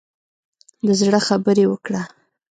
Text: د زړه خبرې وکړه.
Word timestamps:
د 0.85 0.87
زړه 1.01 1.19
خبرې 1.27 1.65
وکړه. 1.69 2.01